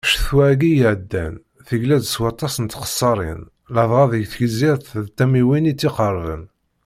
Ccetwa-agi 0.07 0.71
iɛeddan, 0.77 1.33
tegla-d 1.67 2.03
s 2.13 2.15
waṭas 2.21 2.55
n 2.59 2.65
txessaṛin 2.67 3.41
ladɣa 3.73 4.05
deg 4.11 4.25
Tegzirt 4.31 4.87
d 5.05 5.07
tamiwin 5.17 5.69
i 5.71 5.73
tt-iqerben. 5.73 6.43